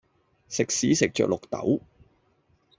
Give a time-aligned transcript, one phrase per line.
[0.49, 1.79] 食屎食著綠豆